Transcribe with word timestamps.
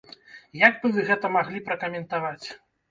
Як 0.67 0.73
бы 0.85 0.91
вы 0.95 1.05
гэта 1.11 1.33
маглі 1.37 1.65
пракаментаваць? 1.71 2.47